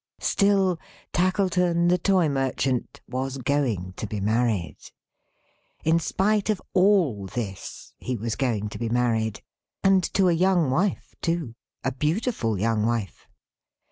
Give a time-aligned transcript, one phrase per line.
[0.17, 0.79] Still,
[1.13, 4.79] Tackleton, the Toy merchant, was going to be married.
[5.83, 9.43] In spite of all this, he was going to be married.
[9.83, 11.53] And to a young wife too;
[11.83, 13.27] a beautiful young wife.